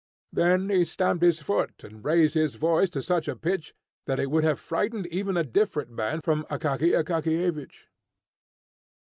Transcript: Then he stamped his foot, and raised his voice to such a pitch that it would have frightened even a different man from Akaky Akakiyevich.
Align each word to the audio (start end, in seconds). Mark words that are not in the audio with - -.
Then 0.33 0.69
he 0.71 0.83
stamped 0.83 1.23
his 1.23 1.41
foot, 1.41 1.83
and 1.83 2.03
raised 2.03 2.33
his 2.33 2.55
voice 2.55 2.89
to 2.89 3.03
such 3.03 3.27
a 3.27 3.35
pitch 3.35 3.75
that 4.07 4.19
it 4.19 4.31
would 4.31 4.43
have 4.43 4.59
frightened 4.59 5.05
even 5.05 5.37
a 5.37 5.43
different 5.43 5.91
man 5.91 6.21
from 6.21 6.43
Akaky 6.45 6.97
Akakiyevich. 6.97 7.85